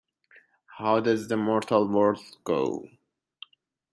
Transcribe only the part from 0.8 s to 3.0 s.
does the mortal world go?